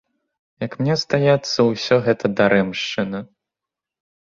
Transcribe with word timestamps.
Як 0.65 0.77
мне 0.79 0.95
здаецца, 1.01 1.59
усё 1.73 1.95
гэта 2.09 2.33
дарэмшчына. 2.41 3.19